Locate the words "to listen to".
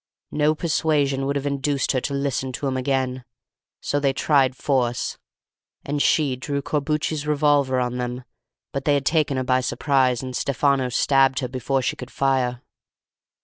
2.01-2.65